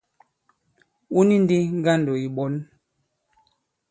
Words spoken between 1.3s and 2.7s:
ndī ŋgandò ì ɓɔ̌n.